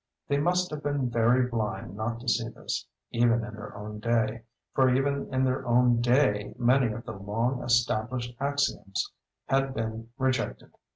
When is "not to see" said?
1.95-2.49